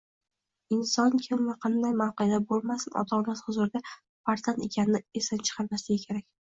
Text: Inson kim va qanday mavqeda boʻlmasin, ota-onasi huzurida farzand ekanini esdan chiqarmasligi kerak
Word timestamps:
Inson 0.77 1.17
kim 1.25 1.43
va 1.49 1.55
qanday 1.65 1.93
mavqeda 2.01 2.41
boʻlmasin, 2.53 2.97
ota-onasi 3.05 3.47
huzurida 3.53 3.85
farzand 4.01 4.69
ekanini 4.71 5.07
esdan 5.25 5.49
chiqarmasligi 5.49 6.05
kerak 6.11 6.33